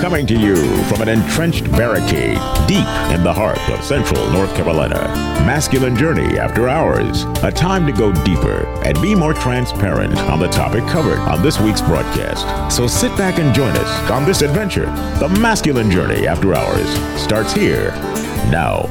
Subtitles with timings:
[0.00, 4.96] Coming to you from an entrenched barricade deep in the heart of central North Carolina.
[5.44, 7.24] Masculine Journey After Hours.
[7.42, 11.60] A time to go deeper and be more transparent on the topic covered on this
[11.60, 12.74] week's broadcast.
[12.74, 14.86] So sit back and join us on this adventure.
[15.18, 16.88] The Masculine Journey After Hours
[17.20, 17.90] starts here
[18.50, 18.90] now.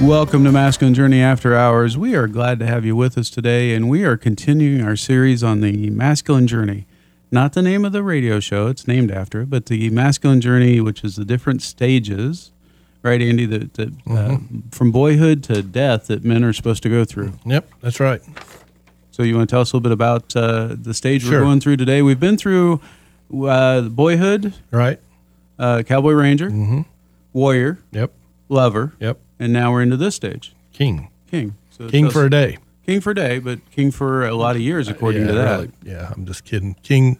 [0.00, 1.98] Welcome to Masculine Journey After Hours.
[1.98, 5.44] We are glad to have you with us today, and we are continuing our series
[5.44, 6.86] on the masculine journey.
[7.34, 10.80] Not the name of the radio show, it's named after it, but the masculine journey,
[10.80, 12.52] which is the different stages,
[13.02, 14.68] right, Andy, that, that uh, Mm-hmm.
[14.68, 17.32] from boyhood to death that men are supposed to go through.
[17.46, 18.20] Yep, that's right.
[19.12, 21.32] So, you want to tell us a little bit about uh, the stage Sure.
[21.40, 22.02] we're going through today?
[22.02, 22.80] We've been through
[23.34, 25.00] uh, boyhood, Right.
[25.58, 26.80] uh, cowboy ranger, Mm-hmm.
[27.32, 28.12] warrior, Yep.
[28.50, 29.18] lover, Yep.
[29.38, 31.08] and now we're into this stage, King.
[31.30, 31.54] king.
[31.70, 32.58] So King for a day.
[32.86, 35.50] King for a day, but king for a lot of years, according yeah, to that.
[35.56, 35.70] really.
[35.84, 36.74] Yeah, I'm just kidding.
[36.82, 37.18] King.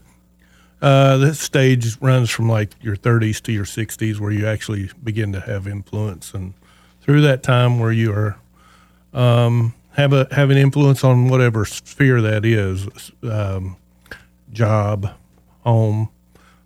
[0.80, 5.32] Uh, this stage runs from like your 30s to your 60s, where you actually begin
[5.32, 6.54] to have influence, and
[7.00, 8.36] through that time, where you are
[9.14, 12.88] um, have a have an influence on whatever sphere that is,
[13.22, 13.76] um,
[14.52, 15.10] job,
[15.60, 16.08] home,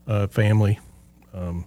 [0.06, 0.78] uh, family,
[1.34, 1.66] um,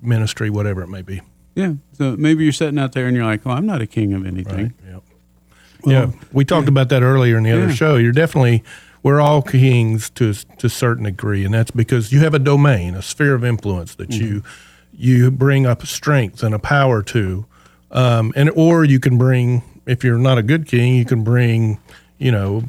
[0.00, 1.20] ministry, whatever it may be.
[1.54, 1.74] Yeah.
[1.92, 4.24] So maybe you're sitting out there and you're like, "Oh, I'm not a king of
[4.24, 5.02] anything." Yep.
[5.84, 7.74] Yeah, we talked about that earlier in the other Yeah.
[7.74, 7.96] show.
[7.96, 8.62] You're definitely
[9.02, 12.94] we're all kings to to a certain degree, and that's because you have a domain,
[12.94, 14.42] a sphere of influence that you
[14.92, 17.46] you bring up strength and a power to,
[17.92, 21.78] um, and or you can bring if you're not a good king, you can bring
[22.18, 22.62] you know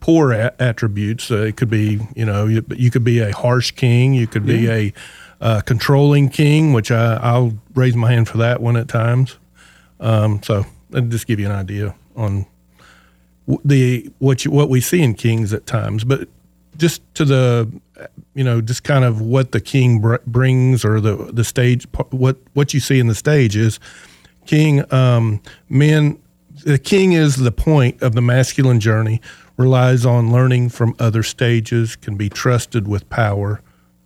[0.00, 1.30] poor a- attributes.
[1.30, 4.14] Uh, it could be, you know, you, you could be a harsh king.
[4.14, 4.92] You could be a
[5.40, 9.38] uh, controlling king, which I, I'll raise my hand for that one at times.
[10.00, 12.46] Um, so that'll just give you an idea on
[13.64, 16.28] the what you, what we see in kings at times, but
[16.76, 17.68] just to the
[18.34, 22.36] you know just kind of what the king br- brings or the the stage what
[22.54, 23.78] what you see in the stage is
[24.46, 26.18] king um, men
[26.64, 29.20] the king is the point of the masculine journey
[29.56, 33.60] relies on learning from other stages can be trusted with power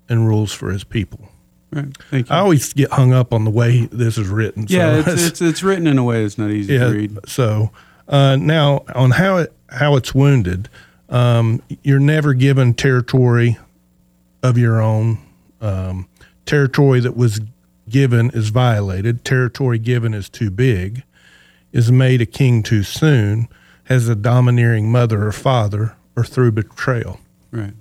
[0.08, 1.28] and rules for his people
[1.72, 1.96] Right.
[2.10, 2.34] Thank you.
[2.34, 5.40] i always get hung up on the way this is written yeah, so it's, it's
[5.42, 6.84] it's written in a way that's not easy yeah.
[6.84, 7.18] to read.
[7.28, 7.70] So
[8.08, 10.68] uh, now on how it how it's wounded,
[11.08, 13.58] um, you're never given territory
[14.42, 15.18] of your own.
[15.60, 16.08] Um,
[16.46, 17.40] territory that was
[17.88, 19.24] given is violated.
[19.24, 21.02] Territory given is too big.
[21.72, 23.48] Is made a king too soon.
[23.84, 27.20] Has a domineering mother or father, or through betrayal.
[27.50, 27.74] Right.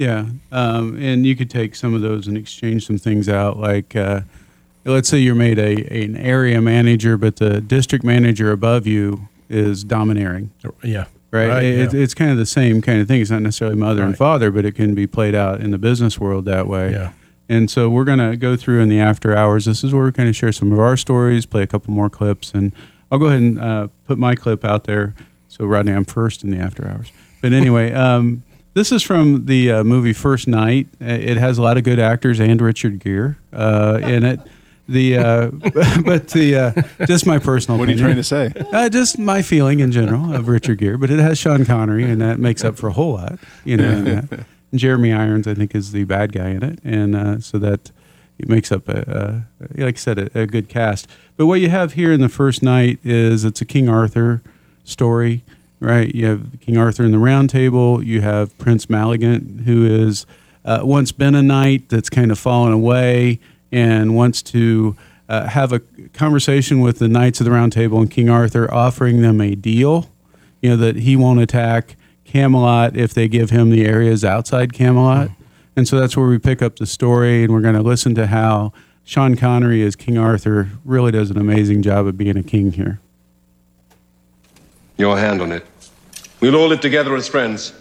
[0.00, 3.58] Yeah, um, and you could take some of those and exchange some things out.
[3.58, 4.22] Like, uh,
[4.86, 5.74] let's say you're made a
[6.04, 10.52] an area manager, but the district manager above you is domineering.
[10.82, 11.04] Yeah.
[11.30, 11.62] Right.
[11.62, 12.00] It, yeah.
[12.00, 13.20] It's kind of the same kind of thing.
[13.20, 16.18] It's not necessarily mother and father, but it can be played out in the business
[16.18, 16.92] world that way.
[16.92, 17.12] Yeah.
[17.50, 19.66] And so we're going to go through in the after hours.
[19.66, 22.08] This is where we kind of share some of our stories, play a couple more
[22.08, 22.72] clips, and
[23.12, 25.14] I'll go ahead and uh, put my clip out there.
[25.48, 27.12] So Rodney, I'm first in the after hours.
[27.42, 28.44] But anyway, um,
[28.74, 30.88] this is from the uh, movie First Knight.
[31.00, 34.40] Uh, It has a lot of good actors and Richard Gere uh, in it.
[34.88, 35.50] The uh,
[36.04, 36.56] but the
[36.98, 37.78] uh, just my personal.
[37.78, 38.52] What are you trying to say?
[38.72, 42.20] Uh, just my feeling in general of Richard Gere, but it has Sean Connery, and
[42.20, 43.88] that makes up for a whole lot, you know.
[43.88, 44.32] in that.
[44.32, 44.44] And
[44.74, 47.92] Jeremy Irons, I think, is the bad guy in it, and uh, so that
[48.38, 49.44] it makes up a,
[49.78, 51.06] a like I said, a, a good cast.
[51.36, 54.42] But what you have here in the First Knight is it's a King Arthur
[54.82, 55.44] story,
[55.80, 56.14] right?
[56.14, 58.02] You have King Arthur in the Round Table.
[58.02, 60.26] You have Prince Malagant, who is
[60.64, 63.40] uh, once been a knight that's kind of fallen away
[63.72, 64.96] and wants to
[65.28, 65.80] uh, have a
[66.12, 70.10] conversation with the Knights of the Round Table and King Arthur, offering them a deal.
[70.60, 75.30] You know that he won't attack Camelot if they give him the areas outside Camelot,
[75.76, 78.26] and so that's where we pick up the story, and we're going to listen to
[78.26, 78.72] how
[79.04, 83.00] Sean Connery as King Arthur really does an amazing job of being a king here.
[84.98, 85.64] Your hand on it.
[86.40, 87.74] We'll all live together as friends.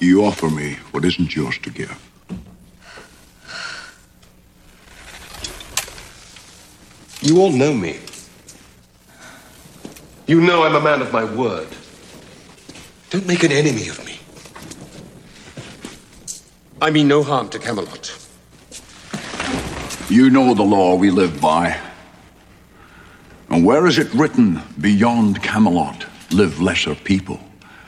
[0.00, 1.96] You offer me what isn't yours to give.
[7.22, 8.00] You all know me.
[10.26, 11.68] You know I'm a man of my word.
[13.10, 14.18] Don't make an enemy of me.
[16.82, 18.16] I mean no harm to Camelot.
[20.08, 21.78] You know the law we live by.
[23.48, 27.40] And where is it written, beyond Camelot live lesser people?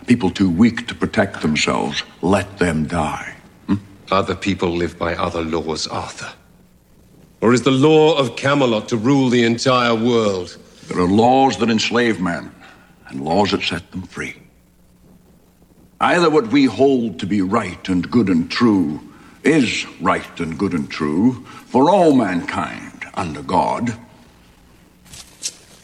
[0.07, 3.35] People too weak to protect themselves, let them die.
[3.67, 3.77] Hmm?
[4.11, 6.33] Other people live by other laws, Arthur.
[7.41, 10.57] Or is the law of Camelot to rule the entire world?
[10.89, 12.53] There are laws that enslave men,
[13.09, 14.37] and laws that set them free.
[16.01, 19.01] Either what we hold to be right and good and true
[19.45, 23.97] is right and good and true for all mankind under God,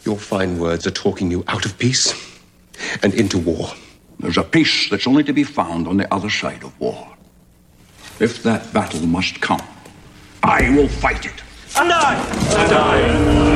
[0.05, 2.38] Your fine words are talking you out of peace
[3.03, 3.69] and into war.
[4.19, 7.07] There's a peace that's only to be found on the other side of war.
[8.19, 9.61] If that battle must come,
[10.43, 11.41] I will fight it.
[11.77, 12.15] And I
[12.69, 13.49] die.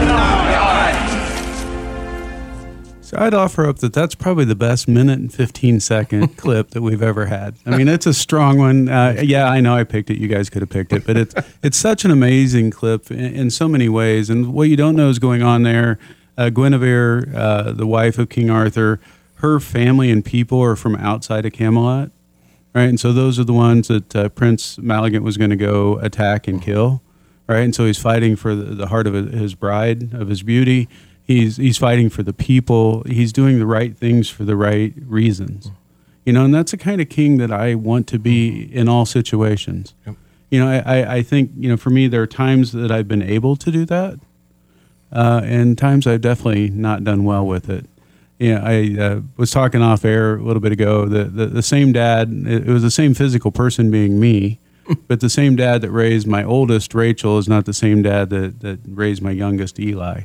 [3.14, 6.81] So I'd offer up that that's probably the best minute and 15 second clip that
[6.81, 7.56] we've ever had.
[7.64, 8.90] I mean, it's a strong one.
[8.90, 10.18] Uh, yeah, I know I picked it.
[10.18, 13.50] You guys could have picked it, but it's it's such an amazing clip in, in
[13.52, 14.31] so many ways.
[14.31, 16.00] And what you don't know is going on there.
[16.38, 19.00] Uh, Guinevere, uh, the wife of King Arthur,
[19.36, 22.12] her family and people are from outside of Camelot,
[22.74, 22.90] right?
[22.90, 26.48] And so those are the ones that uh, Prince Malagant was going to go attack
[26.48, 27.02] and kill,
[27.48, 27.60] right?
[27.60, 30.88] And so he's fighting for the, the heart of his bride, of his beauty.
[31.26, 33.04] He's he's fighting for the people.
[33.04, 35.72] He's doing the right things for the right reasons,
[36.26, 36.44] you know.
[36.44, 39.94] And that's the kind of king that I want to be in all situations.
[40.50, 43.08] You know, I, I, I think you know for me there are times that I've
[43.08, 44.20] been able to do that,
[45.13, 47.86] uh, and times I've definitely not done well with it.
[48.39, 51.06] Yeah, I uh, was talking off air a little bit ago.
[51.06, 54.60] The, the the same dad, it was the same physical person being me,
[55.07, 58.60] but the same dad that raised my oldest Rachel is not the same dad that
[58.62, 60.21] that raised my youngest Eli.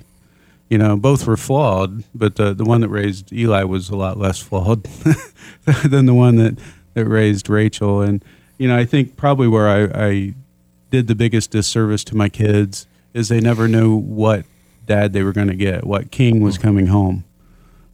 [0.71, 4.17] You know, both were flawed, but the the one that raised Eli was a lot
[4.19, 4.85] less flawed
[5.85, 6.59] than the one that
[6.95, 8.01] that raised Rachel.
[8.01, 8.25] And
[8.57, 10.35] you know, I think probably where I, I
[10.91, 14.45] did the biggest disservice to my kids is they never knew what
[14.89, 16.63] dad they were going to get, what king was hmm.
[16.63, 17.25] coming home.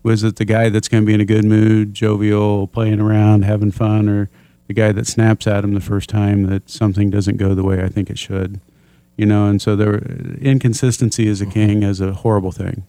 [0.02, 3.44] Was it the guy that's going to be in a good mood, jovial, playing around,
[3.44, 4.30] having fun, or
[4.66, 7.82] the guy that snaps at him the first time that something doesn't go the way
[7.82, 8.60] I think it should?
[9.16, 9.98] You know, and so there
[10.40, 11.50] inconsistency as a hmm.
[11.50, 12.84] king is a horrible thing.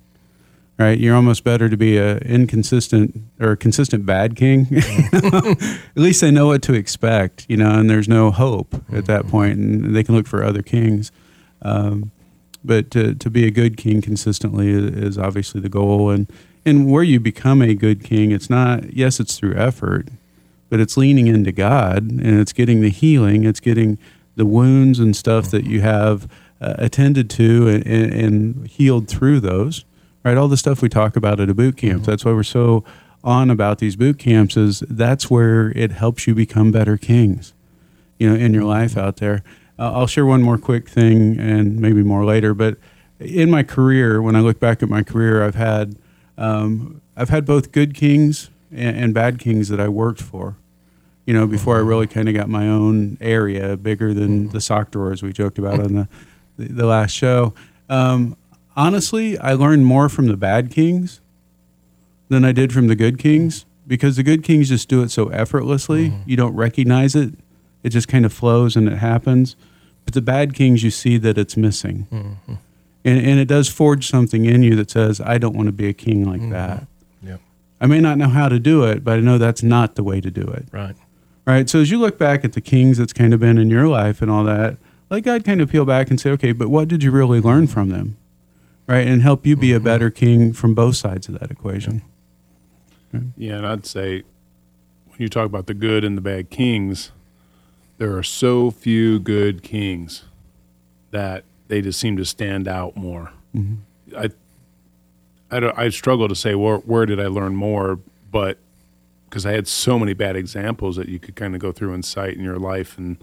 [0.77, 4.67] Right, you're almost better to be a inconsistent or consistent bad king.
[5.13, 9.21] at least they know what to expect, you know, and there's no hope at that
[9.23, 9.31] hmm.
[9.31, 11.13] point, and they can look for other kings.
[11.61, 12.11] Um,
[12.65, 16.09] but to, to be a good king consistently is, obviously the goal.
[16.09, 16.31] And
[16.67, 20.07] and where you become a good king it's not yes it's through effort
[20.69, 23.44] but it's leaning into god and it's getting the healing.
[23.44, 24.00] It's getting
[24.35, 26.27] the wounds and stuff that you have
[26.59, 29.85] uh, attended to and, and, and healed through those
[30.23, 30.38] right?
[30.38, 32.03] All the stuff we talk about at a boot camp.
[32.03, 32.83] That's why we're so
[33.23, 37.53] on about these boot camps is that's where it helps you become better kings
[38.19, 39.44] you know in your life out there
[39.77, 42.54] uh, I'll share one more quick thing and maybe more later.
[42.54, 42.77] But
[43.19, 45.95] in my career, when I look back at my career, I've had
[46.38, 50.57] um, I've had both good kings and, and bad kings that I worked for.
[51.25, 54.92] You know, before I really kind of got my own area bigger than the sock
[54.92, 56.07] drawer, as we joked about on the
[56.57, 57.54] the, the last show.
[57.89, 58.38] Um,
[58.75, 61.22] honestly, I learned more from the bad kings
[62.30, 65.27] than I did from the good kings because the good kings just do it so
[65.30, 66.13] effortlessly.
[66.25, 67.33] You don't recognize it
[67.85, 69.55] it just kind of flows and it happens.
[70.05, 72.07] But the bad kings, you see that it's missing.
[72.11, 72.53] Mm-hmm.
[73.05, 75.88] And, and it does forge something in you that says, I don't want to be
[75.88, 76.50] a king like mm-hmm.
[76.50, 76.88] that.
[77.21, 77.41] Yep.
[77.79, 80.19] I may not know how to do it, but I know that's not the way
[80.19, 80.65] to do it.
[80.71, 80.95] Right.
[81.45, 81.69] Right.
[81.69, 84.24] So as you look back at the kings that's kind of been in your life
[84.24, 84.77] and all that,
[85.12, 87.67] let God kind of peel back and say, okay, but what did you really learn
[87.67, 88.17] from them?
[88.88, 89.07] Right.
[89.07, 89.86] And help you be a mm-hmm.
[89.86, 92.01] better king from both sides of that equation.
[93.38, 94.24] Yeah, and I'd say
[95.07, 97.12] when you talk about the good and the bad kings,
[97.97, 100.23] there are so few good kings
[101.11, 103.31] that they just seem to stand out more.
[104.17, 104.29] I,
[105.49, 107.99] I, don't, I struggle to say where, where did I learn more,
[108.31, 108.57] but
[109.29, 112.05] because I had so many bad examples that you could kind of go through and
[112.05, 113.17] cite in your life, and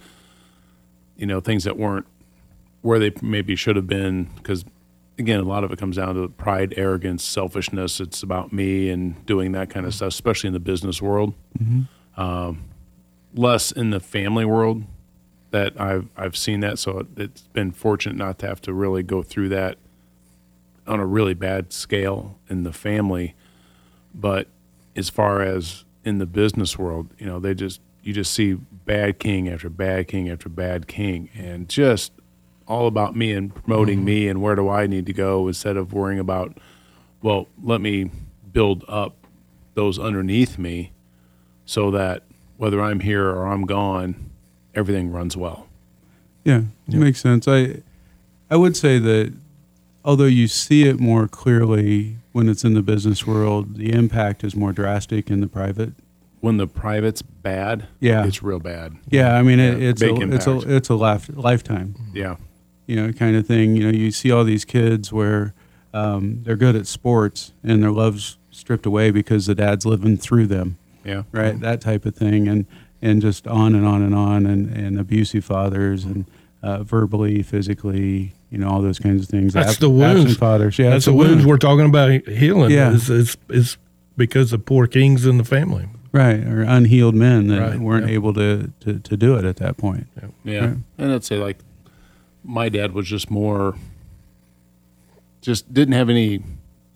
[1.17, 2.07] you know things that weren't
[2.83, 4.25] where they maybe should have been.
[4.37, 4.65] Because
[5.19, 8.01] again, a lot of it comes down to pride, arrogance, selfishness.
[8.01, 11.33] It's about me and doing that kind of stuff, especially in the business world.
[12.17, 12.65] Um,
[13.35, 14.85] less in the family world
[15.51, 16.79] that I've I've seen that.
[16.79, 19.79] So it's been fortunate not to have to really go through that
[20.87, 23.35] on a really bad scale in the family.
[24.15, 24.49] But
[24.97, 29.19] as far as in the business world, you know, they just you just see bad
[29.19, 32.13] king after bad king after bad king, and just
[32.67, 34.07] all about me and promoting mm-hmm.
[34.07, 36.57] me and where do I need to go instead of worrying about,
[37.21, 38.11] well, let me
[38.53, 39.27] build up
[39.75, 40.93] those underneath me
[41.65, 42.23] so that
[42.63, 44.15] whether I'm here or I'm gone,
[44.73, 45.67] everything runs well.
[46.45, 47.49] Yeah, it makes sense.
[47.49, 47.83] I
[48.53, 49.33] I would say that
[50.05, 54.55] although you see it more clearly when it's in the business world, the impact is
[54.55, 55.93] more drastic in the private.
[56.39, 58.25] When the private's bad, Yeah.
[58.25, 58.95] it's real bad.
[59.11, 62.37] Yeah, I mean it, Yeah, it's a, it's a it's a life, lifetime, Yeah,
[62.87, 63.75] you know, kind of thing.
[63.75, 65.53] You know, you see all these kids where
[65.93, 70.47] um, they're good at sports and their love's stripped away because the dad's living through
[70.47, 70.79] them.
[71.05, 71.59] Yeah, right?
[71.61, 72.67] That type of thing, and
[73.01, 76.25] and just on and on and on, and, and abusive fathers, and
[76.63, 79.53] uh, verbally, physically, you know, all those kinds of things.
[79.55, 80.37] That's Ab- the wounds.
[80.37, 80.79] fathers.
[80.79, 81.47] Yeah, That's the a wounds wound.
[81.49, 82.71] we're talking about healing.
[82.71, 82.93] Yeah.
[82.93, 83.77] Is, is, is
[84.17, 85.89] because of poor kings in the family.
[86.13, 86.45] right?
[86.47, 88.15] Or unhealed men that Right, weren't yeah.
[88.15, 90.07] able to, to to do it at that point.
[90.45, 90.61] yeah.
[90.67, 90.77] Right.
[90.99, 91.59] And I'd say like
[92.45, 93.75] my dad was just more,
[95.41, 96.43] just didn't have any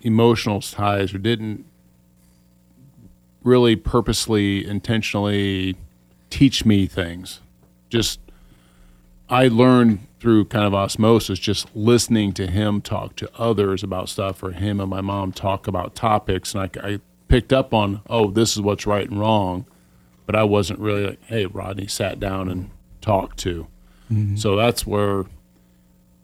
[0.02, 1.64] emotional ties or didn't
[3.46, 5.76] really purposely, intentionally
[6.30, 7.40] teach me things.
[7.88, 8.18] Just
[9.30, 14.42] I learned through kind of osmosis, just listening to him talk to others about stuff,
[14.42, 18.30] or him and my mom talk about topics, and I, I picked up on, oh,
[18.30, 19.66] this is what's right and wrong,
[20.26, 23.68] but I wasn't really like, hey, Rodney, sat down and talked to.
[24.10, 24.36] Mm-hmm.
[24.36, 25.24] So that's where,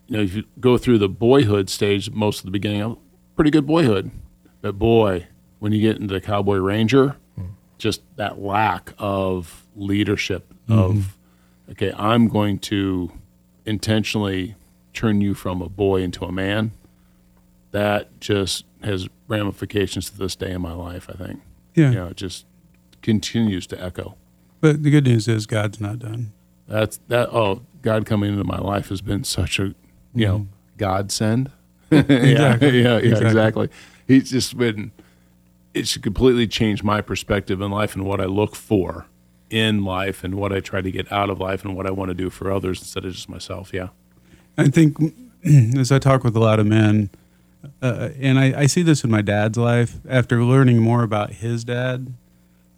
[0.08, 2.96] you know, if you go through the boyhood stage, most of the beginning,
[3.36, 4.10] pretty good boyhood,
[4.60, 5.28] but boy,
[5.62, 7.14] when you get into the Cowboy Ranger,
[7.78, 11.16] just that lack of leadership of
[11.70, 13.10] okay i'm going to
[13.66, 14.54] intentionally
[14.92, 16.70] turn you from a boy into a man
[17.72, 21.40] that just has ramifications to this day in my life i think
[21.74, 21.88] Yeah.
[21.90, 22.46] you know it just
[23.00, 24.14] continues to echo
[24.60, 26.32] But the good news is God's not done.
[26.68, 29.74] that's that oh god coming into my life has been such a
[30.14, 30.52] you know mm-hmm.
[30.76, 31.50] godsend
[31.90, 32.82] yeah, Exactly.
[32.82, 33.26] yeah yeah Exactly.
[33.26, 33.68] exactly
[34.06, 34.92] he's just been
[35.74, 39.06] it's completely changed my perspective in life and what i look for
[39.50, 42.08] in life and what i try to get out of life and what i want
[42.08, 43.88] to do for others instead of just myself yeah
[44.56, 44.96] I think
[45.44, 47.10] as I talk with a lot of men,
[47.80, 51.64] uh, and I, I see this in my dad's life, after learning more about his
[51.64, 52.12] dad,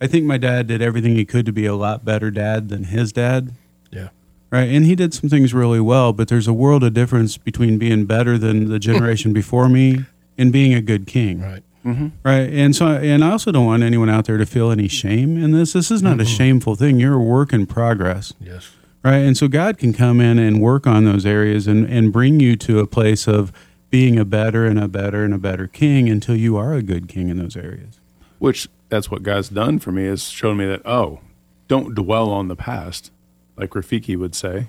[0.00, 2.84] I think my dad did everything he could to be a lot better dad than
[2.84, 3.52] his dad.
[3.90, 4.08] Yeah.
[4.50, 4.68] Right.
[4.68, 8.04] And he did some things really well, but there's a world of difference between being
[8.04, 10.04] better than the generation before me
[10.36, 11.40] and being a good king.
[11.40, 11.62] Right.
[11.84, 12.08] Mm-hmm.
[12.22, 12.48] Right.
[12.50, 15.50] And so, and I also don't want anyone out there to feel any shame in
[15.52, 15.74] this.
[15.74, 16.98] This is not a shameful thing.
[16.98, 18.32] You're a work in progress.
[18.40, 18.70] Yes.
[19.02, 19.18] Right.
[19.18, 22.56] And so God can come in and work on those areas and, and bring you
[22.56, 23.52] to a place of
[23.90, 27.06] being a better and a better and a better king until you are a good
[27.06, 28.00] king in those areas.
[28.38, 31.20] which that's what god's done for me is shown me that oh
[31.68, 33.12] don't dwell on the past
[33.56, 34.68] like rafiki would say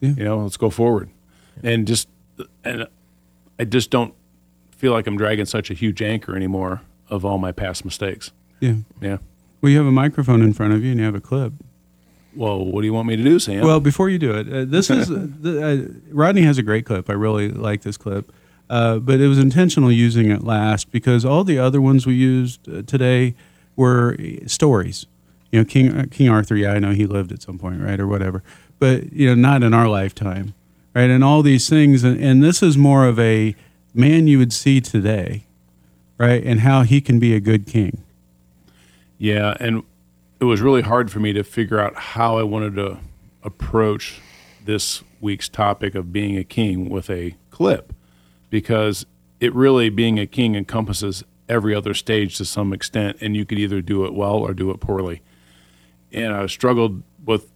[0.00, 0.10] Yeah.
[0.10, 1.10] you know let's go forward
[1.64, 2.06] and just
[2.64, 2.86] and
[3.58, 4.14] i just don't
[4.80, 8.74] feel like i'm dragging such a huge anchor anymore of all my past mistakes Yeah.
[9.00, 9.18] yeah
[9.60, 11.52] Well, you have a microphone in front of you and you have a clip.
[12.34, 14.64] well what do you want me to do sam Well, before you do it, uh,
[14.64, 17.10] this is uh, the, uh, Rodney has a great clip.
[17.10, 18.32] I really like this clip,
[18.70, 22.60] uh, but it was intentional using it last because all the other ones we used
[22.68, 23.34] uh, today
[23.76, 25.06] were uh, stories.
[25.52, 26.54] You know, King uh, King Arthur.
[26.56, 28.42] Yeah, I know he lived at some point, right, or whatever,
[28.78, 30.54] but you know, not in our lifetime,
[30.94, 31.10] right?
[31.10, 33.56] And all these things, and, and this is more of a
[33.94, 35.46] man you would see today,
[36.18, 38.02] right, and how he can be a good king.
[39.18, 39.82] Yeah, and
[40.40, 42.98] it was really hard for me to figure out how I wanted to
[43.42, 44.20] approach
[44.64, 47.92] this week's topic of being a king with a clip
[48.48, 49.04] because
[49.38, 53.58] it really being a king encompasses every other stage to some extent and you could
[53.58, 55.20] either do it well or do it poorly.
[56.12, 57.50] And I struggled with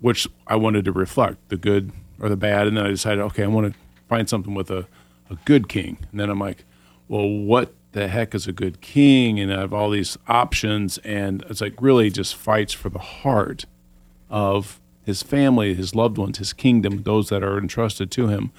[0.00, 3.44] which I wanted to reflect, the good or the bad, and then I decided, okay,
[3.44, 4.86] I want to find something with a,
[5.30, 5.98] a good king.
[6.10, 6.64] And then I'm like,
[7.08, 9.40] well, what the heck is a good king?
[9.40, 13.64] And I have all these options, and it's like really just fights for the heart
[14.30, 18.52] of his family, his loved ones, his kingdom, those that are entrusted to him.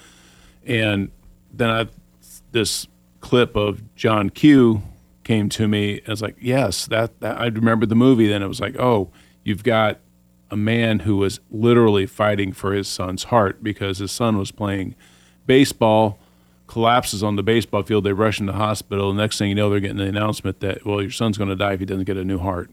[0.66, 1.10] And
[1.52, 1.86] then I,
[2.50, 2.88] this
[3.20, 4.82] clip of John Q
[5.22, 6.00] came to me.
[6.06, 8.26] I was like, yes, that, that I remember the movie.
[8.26, 9.12] Then it was like, oh,
[9.44, 10.00] you've got
[10.50, 14.96] a man who was literally fighting for his son's heart because his son was playing
[15.46, 16.18] baseball,
[16.70, 18.04] collapses on the baseball field.
[18.04, 19.12] They rush into the hospital.
[19.12, 21.56] The Next thing you know, they're getting the announcement that, well, your son's going to
[21.56, 22.70] die if he doesn't get a new heart.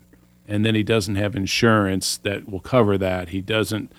[0.48, 3.30] And then he doesn't have insurance that will cover that.
[3.30, 3.92] He doesn't,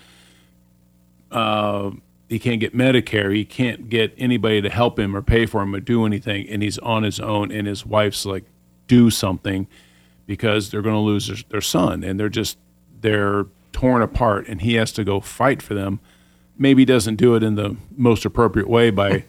[1.31, 1.91] uh,
[2.29, 3.35] he can't get Medicare.
[3.35, 6.47] He can't get anybody to help him or pay for him or do anything.
[6.47, 7.51] And he's on his own.
[7.51, 8.45] And his wife's like,
[8.87, 9.67] do something
[10.25, 12.05] because they're going to lose their, their son.
[12.05, 12.57] And they're just,
[13.01, 14.47] they're torn apart.
[14.47, 15.99] And he has to go fight for them.
[16.57, 19.25] Maybe he doesn't do it in the most appropriate way by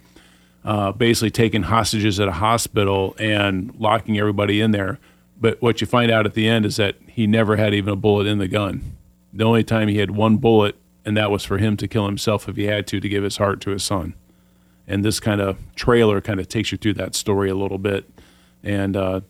[0.65, 4.99] uh, basically taking hostages at a hospital and locking everybody in there.
[5.41, 7.97] But what you find out at the end is that he never had even a
[7.97, 8.97] bullet in the gun.
[9.33, 12.49] The only time he had one bullet, and that was for him to kill himself
[12.49, 14.15] if he had to, to give his heart to his son.
[14.91, 18.11] and this kind of trailer kind of takes you through that story a little bit,
[18.65, 19.21] and uh,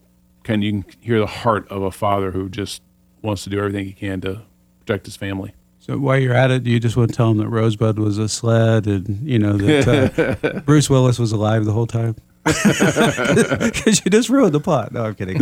[0.42, 2.82] kind of you can hear the heart of a father who just
[3.20, 4.40] wants to do everything he can to
[4.80, 5.52] protect his family.
[5.80, 8.18] So while you're at it, do you just want to tell them that Rosebud was
[8.18, 12.16] a sled, and you know that uh, Bruce Willis was alive the whole time?
[12.44, 14.92] Because you just ruined the plot.
[14.92, 15.38] No, I'm kidding.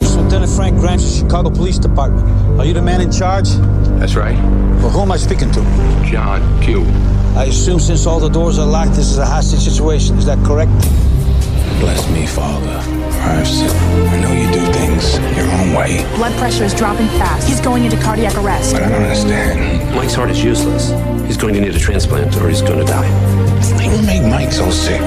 [0.00, 2.28] Lieutenant Frank Grimes, of Chicago Police Department.
[2.58, 3.48] Are you the man in charge?
[3.98, 4.36] That's right.
[4.80, 5.60] Well, who am I speaking to?
[6.04, 6.84] John Q.
[7.36, 10.16] I assume since all the doors are locked, this is a hostage situation.
[10.16, 10.70] Is that correct?
[11.80, 13.72] Bless me, Father, for I've sinned.
[14.08, 17.46] I know you do things your own way, Blood pressure is dropping fast.
[17.48, 18.72] He's going into cardiac arrest.
[18.72, 19.94] but I don't understand.
[19.94, 20.90] Mike's heart is useless.
[21.26, 23.08] He's going to need a transplant or he's going to die.
[23.86, 25.00] What make Mike so sick?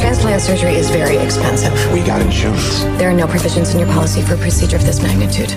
[0.00, 1.72] Transplant surgery is very expensive.
[1.92, 2.80] We got insurance.
[2.98, 5.52] There are no provisions in your policy for a procedure of this magnitude.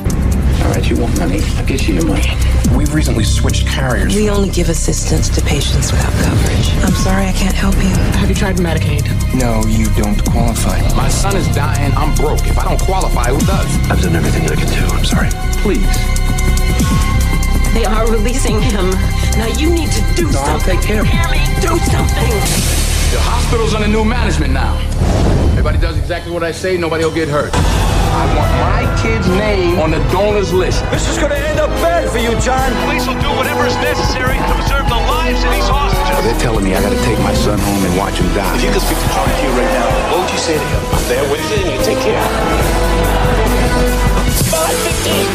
[0.63, 1.39] All right, you want money?
[1.55, 2.27] I'll get you your money.
[2.75, 4.13] We've recently switched carriers.
[4.13, 6.69] We only give assistance to patients without coverage.
[6.83, 7.89] I'm sorry, I can't help you.
[8.19, 9.07] Have you tried Medicaid?
[9.33, 10.81] No, you don't qualify.
[10.93, 11.93] My son is dying.
[11.93, 12.45] I'm broke.
[12.45, 13.89] If I don't qualify, who does?
[13.89, 14.93] I've done everything I can do.
[14.93, 15.29] I'm sorry.
[15.63, 15.87] Please.
[17.73, 18.91] They are releasing him.
[19.39, 21.11] Now you need to do No, I'll take care of it.
[21.11, 21.61] Hear me?
[21.61, 22.02] Do something.
[23.83, 24.79] The under new management now.
[25.51, 26.79] Everybody does exactly what I say.
[26.79, 27.51] Nobody will get hurt.
[27.51, 30.87] I want my kid's name on the donors list.
[30.87, 32.63] This is gonna end up bad for you, John.
[32.87, 36.15] Police will do whatever is necessary to preserve the lives of these hostages.
[36.23, 38.55] They're telling me I gotta take my son home and watch him die.
[38.55, 40.83] If you could speak to John Q right now, what would you say to him?
[40.87, 42.55] I'm there with you and you take care of him.
[44.47, 44.79] But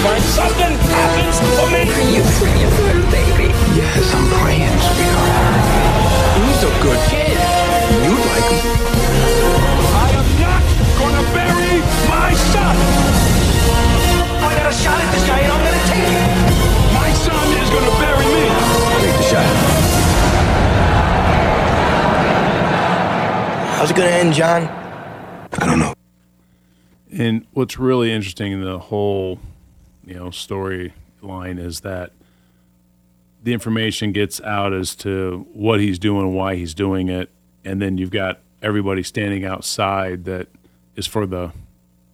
[0.08, 1.84] when something happens to me,
[2.16, 3.52] You praying for him, baby.
[3.76, 5.68] Yes, I'm praying, sweetheart.
[6.48, 7.67] He's a good kid.
[7.88, 8.60] You'd like him.
[9.94, 10.64] I am not
[11.00, 11.74] gonna bury
[12.08, 12.76] my son.
[14.44, 16.28] I got a shot at this guy and I'm gonna take it.
[16.94, 18.44] My son is gonna bury me.
[19.00, 19.48] Take the shot.
[23.78, 24.62] How's it gonna end, John?
[25.60, 25.94] I don't know.
[27.10, 29.38] And what's really interesting in the whole,
[30.04, 32.12] you know, storyline is that
[33.42, 37.30] the information gets out as to what he's doing, and why he's doing it,
[37.64, 40.48] and then you've got everybody standing outside that
[40.96, 41.52] is for the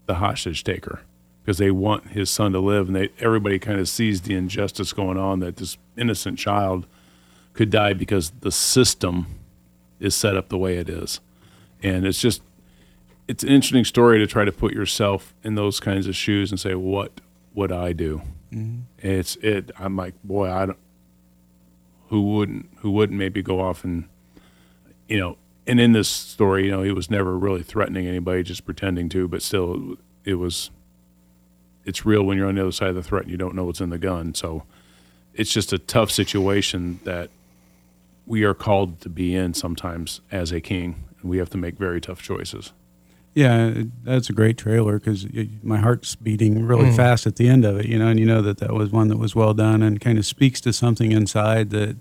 [0.06, 1.00] the hostage taker
[1.42, 4.92] because they want his son to live, and they everybody kind of sees the injustice
[4.92, 6.86] going on that this innocent child
[7.52, 9.26] could die because the system
[10.00, 11.20] is set up the way it is,
[11.82, 12.42] and it's just
[13.26, 16.60] it's an interesting story to try to put yourself in those kinds of shoes and
[16.60, 17.20] say, what
[17.54, 18.22] would I do?
[18.52, 18.80] Mm-hmm.
[18.98, 19.70] It's it.
[19.78, 20.78] I'm like, boy, I don't.
[22.08, 22.68] Who wouldn't?
[22.78, 24.08] Who wouldn't maybe go off and,
[25.14, 28.64] you know, and in this story, you know, he was never really threatening anybody, just
[28.64, 30.70] pretending to, but still, it was.
[31.84, 33.64] It's real when you're on the other side of the threat and you don't know
[33.64, 34.34] what's in the gun.
[34.34, 34.64] So,
[35.34, 37.30] it's just a tough situation that
[38.26, 41.76] we are called to be in sometimes as a king, and we have to make
[41.76, 42.72] very tough choices.
[43.34, 43.72] Yeah,
[44.02, 45.26] that's a great trailer because
[45.62, 46.96] my heart's beating really Mm.
[46.96, 49.06] fast at the end of it, you know, and you know that that was one
[49.08, 51.96] that was well done and kind of speaks to something inside that,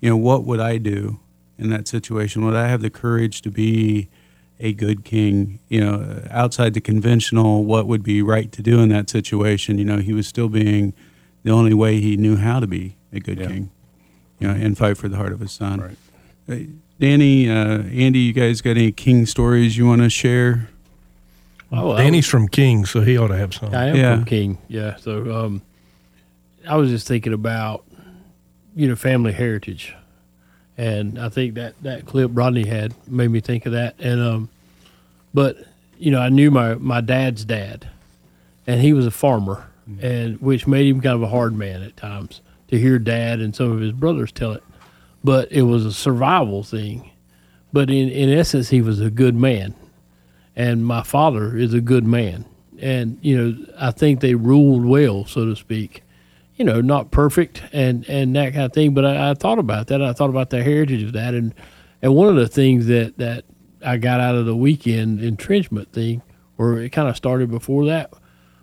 [0.00, 1.18] you know, what would I do
[1.58, 2.44] in that situation?
[2.44, 4.08] Would I have the courage to be
[4.60, 5.58] a good king?
[5.68, 9.78] You know, outside the conventional, what would be right to do in that situation?
[9.78, 10.92] You know, he was still being
[11.42, 13.46] the only way he knew how to be a good Yeah.
[13.48, 13.70] king,
[14.40, 15.80] you know, and fight for the heart of his son.
[15.80, 15.96] Right.
[16.48, 16.64] Uh,
[17.00, 20.68] Danny, uh, Andy, you guys got any king stories you want to share?
[21.72, 23.74] Oh, Danny's from King, so he ought to have some.
[23.74, 24.14] I am Yeah.
[24.16, 24.58] from King.
[24.68, 24.94] Yeah.
[24.96, 25.62] So um,
[26.68, 27.84] I was just thinking about,
[28.76, 29.92] you know, family heritage.
[30.76, 33.94] And I think that, that clip Rodney had made me think of that.
[33.98, 34.48] And, um,
[35.32, 35.58] but,
[35.98, 37.88] you know, I knew my, my dad's dad,
[38.66, 41.96] and he was a farmer, and which made him kind of a hard man at
[41.96, 44.62] times to hear dad and some of his brothers tell it.
[45.22, 47.10] But it was a survival thing.
[47.72, 49.74] But in, in essence, he was a good man
[50.56, 52.44] and my father is a good man.
[52.78, 56.02] And you know, I think they ruled well, so to speak.
[56.56, 58.94] You know, not perfect and and that kind of thing.
[58.94, 60.00] But I, I thought about that.
[60.00, 61.54] I thought about the heritage of that, and
[62.02, 63.44] and one of the things that that
[63.84, 66.22] I got out of the weekend entrenchment thing,
[66.58, 68.12] or it kind of started before that,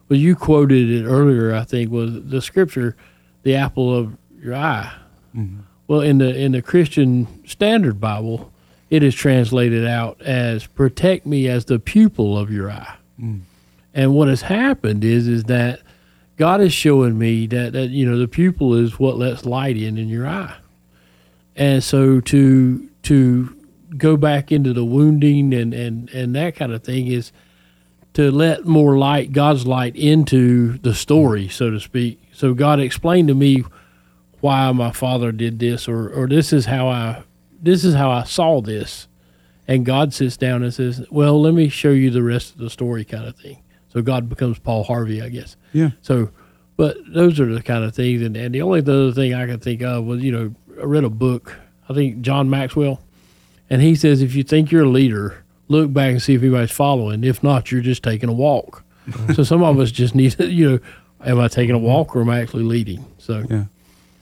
[0.08, 1.54] was you quoted it earlier.
[1.54, 2.96] I think was the scripture,
[3.44, 4.92] the apple of your eye.
[5.36, 5.62] Mm-hmm.
[5.88, 8.52] Well, in the in the Christian Standard Bible,
[8.90, 13.42] it is translated out as "protect me as the pupil of your eye." Mm.
[13.94, 15.82] And what has happened is is that
[16.42, 20.00] God is showing me that that you know the pupil is what lets light in
[20.00, 20.56] in your eye,
[21.56, 23.56] and so to to
[23.96, 27.32] go back into the wounding and and and that kind of thing is
[28.14, 32.20] to let more light, God's light, into the story, so to speak.
[32.34, 33.64] So God explained to me
[34.40, 37.22] why my father did this, or or this is how I
[37.62, 39.08] this is how I saw this.
[39.68, 42.72] And God sits down and says, Well, let me show you the rest of the
[42.72, 43.62] story, kind of thing.
[43.92, 45.58] So God becomes Paul Harvey, I guess.
[45.74, 45.92] Yeah.
[46.02, 46.30] So,
[46.78, 48.22] but those are the kind of things.
[48.22, 51.04] And, and the only other thing I can think of was, you know, I read
[51.04, 51.56] a book,
[51.90, 53.02] I think John Maxwell,
[53.70, 56.72] and he says, if you think you're a leader, look back and see if anybody's
[56.72, 57.24] following.
[57.24, 58.84] If not, you're just taking a walk.
[59.34, 60.80] so some of us just need to, you know,
[61.26, 63.06] am I taking a walk or am I actually leading?
[63.18, 63.66] So, yeah.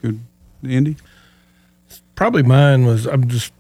[0.02, 0.20] Good.
[0.64, 0.98] Andy?
[2.16, 3.54] Probably mine was, I'm just,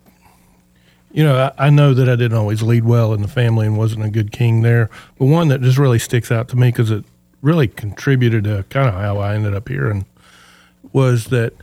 [1.11, 3.77] you know, I, I know that I didn't always lead well in the family and
[3.77, 4.89] wasn't a good king there.
[5.17, 7.03] But one that just really sticks out to me because it
[7.41, 10.05] really contributed to kind of how I ended up here and
[10.91, 11.53] was that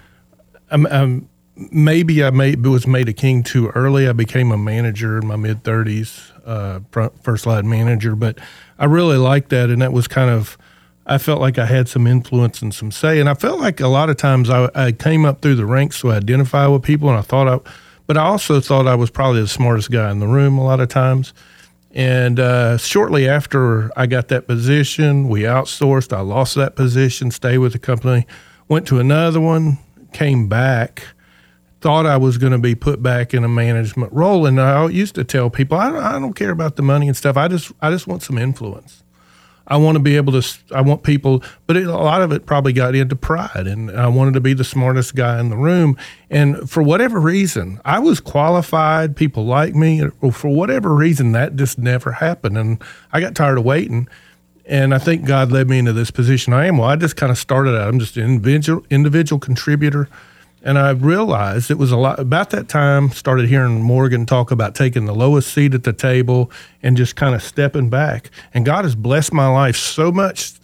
[0.70, 4.09] I'm, I'm maybe I made, was made a king too early.
[4.09, 8.38] I became a manager in my mid 30s, uh, first line manager, but
[8.78, 9.70] I really liked that.
[9.70, 10.59] And that was kind of,
[11.06, 13.20] I felt like I had some influence and some say.
[13.20, 16.00] And I felt like a lot of times I, I came up through the ranks
[16.00, 17.09] to identify with people.
[17.09, 17.70] And I thought I,
[18.07, 20.81] but I also thought I was probably the smartest guy in the room a lot
[20.81, 21.35] of times.
[21.92, 26.14] And uh, shortly after I got that position, we outsourced.
[26.14, 28.27] I lost that position, stayed with the company,
[28.69, 29.79] went to another one,
[30.12, 31.05] came back,
[31.81, 34.45] thought I was going to be put back in a management role.
[34.45, 37.16] And I used to tell people, I don't, I don't care about the money and
[37.16, 37.37] stuff.
[37.37, 39.03] I just, I just want some influence.
[39.68, 42.46] I want to be able to, I want people, but it, a lot of it
[42.46, 43.66] probably got into pride.
[43.66, 45.96] And I wanted to be the smartest guy in the room.
[46.31, 50.02] And for whatever reason, I was qualified, people like me.
[50.20, 52.57] Or for whatever reason, that just never happened.
[52.57, 54.09] And I got tired of waiting.
[54.64, 56.79] And I think God led me into this position I am.
[56.79, 60.09] Well, I just kind of started out, I'm just an individual, individual contributor.
[60.66, 64.74] And I realized it was a lot about that time, started hearing Morgan talk about
[64.74, 66.50] taking the lowest seat at the table
[66.83, 68.33] and just kind of stepping back.
[68.52, 70.55] And God has blessed my life so much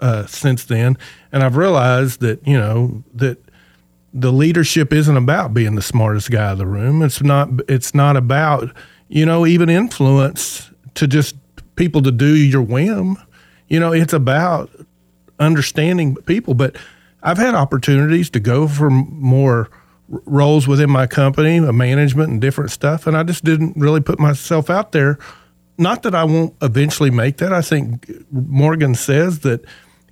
[0.00, 0.98] uh, since then.
[1.30, 3.38] And I've realized that, you know, that
[4.12, 7.00] the leadership isn't about being the smartest guy in the room.
[7.00, 8.74] It's not, it's not about,
[9.06, 11.36] you know, even influence to just
[11.76, 13.16] people to do your whim.
[13.68, 14.70] You know, it's about
[15.38, 16.54] understanding people.
[16.54, 16.74] But
[17.26, 19.68] I've had opportunities to go for more
[20.08, 24.20] roles within my company, a management and different stuff, and I just didn't really put
[24.20, 25.18] myself out there.
[25.76, 27.52] Not that I won't eventually make that.
[27.52, 29.64] I think uh, Morgan says that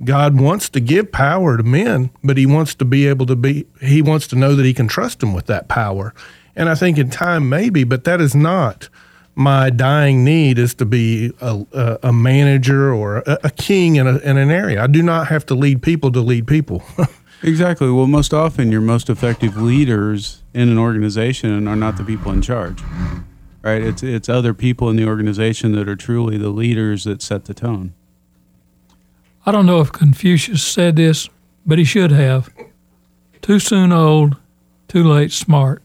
[0.02, 3.64] God wants to give power to men, but he wants to be able to be
[3.80, 6.12] he wants to know that he can trust them with that power.
[6.56, 8.88] And I think in time maybe, but that is not
[9.34, 14.06] my dying need is to be a, a, a manager or a, a king in,
[14.06, 14.82] in an area.
[14.82, 16.84] I do not have to lead people to lead people.
[17.42, 17.90] exactly.
[17.90, 22.42] Well, most often your most effective leaders in an organization are not the people in
[22.42, 22.80] charge.
[23.62, 23.82] Right?
[23.82, 27.54] It's it's other people in the organization that are truly the leaders that set the
[27.54, 27.94] tone.
[29.46, 31.28] I don't know if Confucius said this,
[31.66, 32.50] but he should have.
[33.42, 34.36] Too soon old,
[34.88, 35.82] too late smart.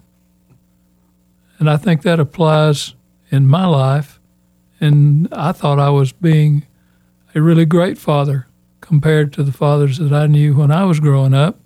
[1.58, 2.96] And I think that applies
[3.30, 4.20] in my life.
[4.80, 6.66] And I thought I was being
[7.36, 8.48] a really great father
[8.82, 11.60] compared to the fathers that I knew when I was growing up.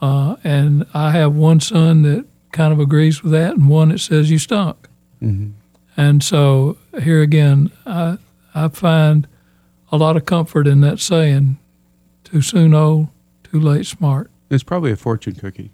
[0.00, 4.00] Uh, and I have one son that kind of agrees with that, and one that
[4.00, 4.88] says you stunk.
[5.22, 5.50] Mm-hmm.
[5.96, 8.16] And so here again, I
[8.54, 9.28] I find
[9.92, 11.58] a lot of comfort in that saying,
[12.24, 13.08] "Too soon old,
[13.44, 15.70] too late smart." It's probably a fortune cookie.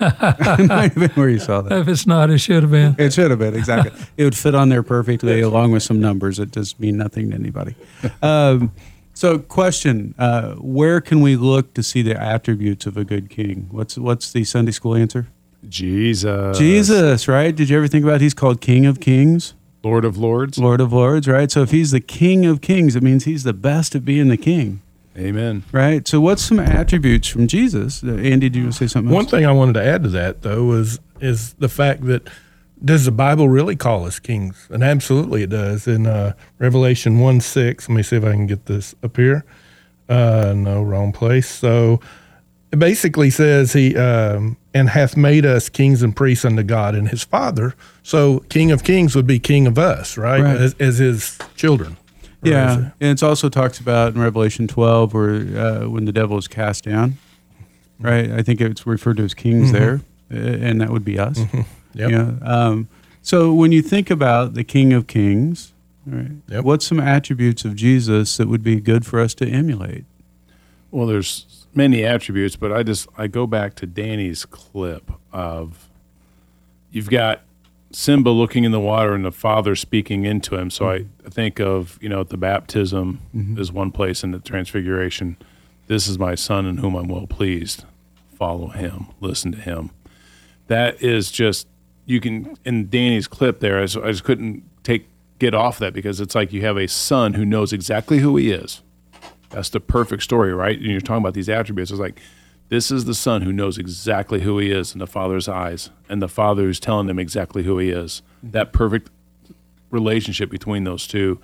[0.68, 1.78] Might have been where you saw that.
[1.80, 2.96] If it's not, it should have been.
[2.98, 3.92] It should have been exactly.
[4.16, 6.38] it would fit on there perfectly, along with some numbers.
[6.38, 7.74] It does mean nothing to anybody.
[8.22, 8.72] Um,
[9.12, 13.68] so, question: uh, Where can we look to see the attributes of a good king?
[13.70, 15.28] What's what's the Sunday school answer?
[15.68, 16.56] Jesus.
[16.58, 17.54] Jesus, right?
[17.54, 19.54] Did you ever think about he's called King of Kings?
[19.82, 20.58] Lord of Lords.
[20.58, 21.50] Lord of Lords, right?
[21.50, 24.36] So if he's the King of Kings, it means he's the best at being the
[24.36, 24.82] king.
[25.18, 25.64] Amen.
[25.72, 26.06] Right.
[26.06, 28.02] So, what's some attributes from Jesus?
[28.04, 29.12] Uh, Andy, do you want to say something?
[29.12, 29.30] One else?
[29.30, 32.28] thing I wanted to add to that, though, is is the fact that
[32.84, 34.68] does the Bible really call us kings?
[34.70, 35.86] And absolutely, it does.
[35.86, 39.44] In uh, Revelation one six, let me see if I can get this up here.
[40.08, 41.48] Uh, no, wrong place.
[41.48, 42.00] So
[42.72, 47.08] it basically says he um, and hath made us kings and priests unto God and
[47.08, 47.74] His Father.
[48.02, 50.40] So King of Kings would be King of us, right?
[50.40, 50.56] Right.
[50.56, 51.96] As, as His children.
[52.42, 56.38] Yeah, a- and it's also talks about in Revelation 12 where uh, when the devil
[56.38, 57.18] is cast down,
[57.98, 58.30] right?
[58.30, 59.72] I think it's referred to as kings Mhm.
[59.72, 60.00] there,
[60.30, 61.38] and that would be us.
[61.38, 61.66] Mhm.
[61.94, 62.10] Yep.
[62.10, 62.32] Yeah.
[62.42, 62.88] Um,
[63.22, 65.72] so when you think about the King of Kings,
[66.06, 66.64] right, Yep.
[66.64, 70.04] what's some attributes of Jesus that would be good for us to emulate?
[70.90, 75.88] Well, there's many attributes, but I just I go back to Danny's clip of
[76.90, 77.42] you've got
[77.92, 80.70] Simba looking in the water and the father speaking into him.
[80.70, 83.58] So I, I think of you know the baptism Mhm.
[83.58, 85.36] is one place in the transfiguration.
[85.88, 87.84] This is my son in whom I'm well pleased.
[88.38, 89.06] Follow him.
[89.20, 89.90] Listen to him.
[90.68, 91.66] That is just
[92.06, 93.78] you can in Danny's clip there.
[93.80, 95.06] I just, I just couldn't take
[95.38, 98.50] get off that because it's like you have a son who knows exactly who he
[98.52, 98.82] is.
[99.50, 100.76] That's the perfect story, right?
[100.78, 101.90] And you're talking about these attributes.
[101.90, 102.20] It's like
[102.70, 106.22] this is the son who knows exactly who he is in the father's eyes, and
[106.22, 108.22] the father who's telling him exactly who he is.
[108.44, 109.10] That perfect
[109.90, 111.40] relationship between those two,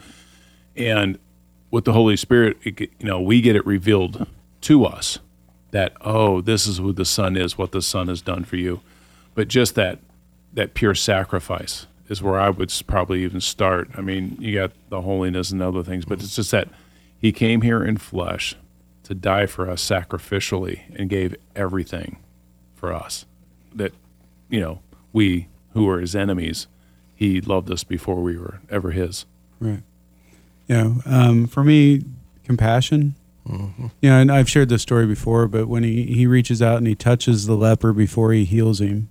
[0.77, 1.19] and
[1.73, 4.29] with the Holy Spirit, it, you know, we get it revealed
[4.63, 5.19] to us
[5.73, 8.81] that oh, this is who the son is, what the son has done for you.
[9.35, 9.99] But just that
[10.55, 13.91] that pure sacrifice is where I would probably even start.
[13.97, 16.69] I mean, you got the holiness and other things, but it's just that
[17.19, 18.55] he came here in flesh
[19.07, 22.19] to die for us sacrificially and gave everything
[22.75, 23.25] for us.
[23.75, 23.93] That
[24.51, 24.81] you know,
[25.13, 26.67] we who were his enemies,
[27.15, 29.25] he loved us before we were ever his.
[29.61, 29.83] Right.
[30.67, 32.05] You know, um, for me,
[32.45, 33.15] compassion.
[34.01, 36.87] You know, and I've shared this story before, but when he, he reaches out and
[36.89, 39.09] he touches the leper before he heals him,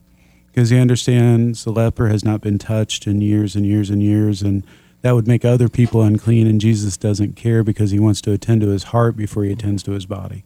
[0.48, 4.42] because he understands the leper has not been touched in years and years and years,
[4.42, 4.66] and
[5.06, 8.62] that would make other people unclean, and Jesus doesn't care because he wants to attend
[8.62, 10.44] to his heart before he attends to his body.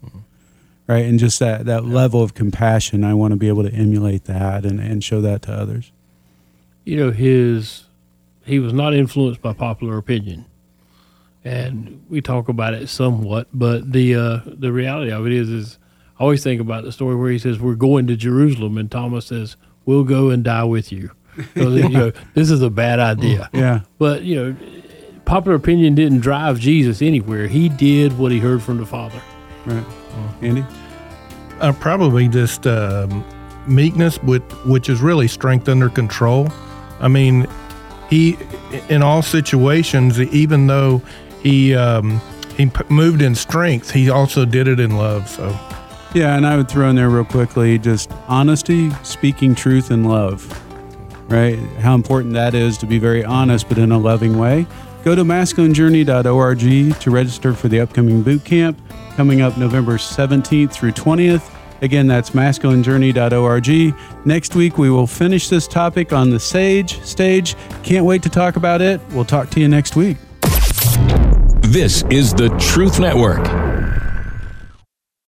[0.85, 1.05] Right.
[1.05, 4.65] And just that, that level of compassion, I want to be able to emulate that
[4.65, 5.91] and, and show that to others.
[6.83, 7.85] you know his
[8.45, 10.45] he was not influenced by popular opinion
[11.45, 15.77] and we talk about it somewhat but the uh the reality of it is is
[16.19, 19.27] i always think about the story where he says we're going to jerusalem and thomas
[19.27, 21.11] says we'll go and die with you
[21.55, 23.81] so you know this is a bad idea Yeah.
[23.97, 24.55] but you know
[25.25, 29.21] popular opinion didn't drive jesus anywhere he did what he heard from the father
[29.65, 29.83] Right.
[30.41, 30.65] Andy?
[31.59, 33.23] Uh, probably just um,
[33.67, 36.47] meekness, with, which is really strength under control.
[37.01, 37.45] I mean,
[38.09, 38.37] he,
[38.87, 41.01] in all situations, even though
[41.41, 42.21] he um,
[42.55, 45.27] he p- moved in strength, he also did it in love.
[45.29, 45.49] So,
[46.15, 50.41] Yeah, and I would throw in there real quickly just honesty, speaking truth in love,
[51.29, 51.57] right?
[51.79, 54.65] How important that is to be very honest, but in a loving way.
[55.03, 58.79] Go to masculinejourney.org to register for the upcoming boot camp
[59.15, 61.55] coming up November 17th through 20th.
[61.81, 63.95] Again, that's masculinejourney.org.
[64.25, 67.55] Next week, we will finish this topic on the Sage stage.
[67.83, 68.99] Can't wait to talk about it.
[69.11, 70.17] We'll talk to you next week.
[71.61, 73.68] This is the Truth Network.